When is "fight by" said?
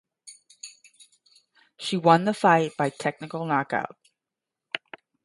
2.33-2.89